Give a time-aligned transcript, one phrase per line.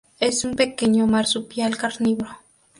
[0.19, 2.39] Es un pequeño marsupial carnívoro.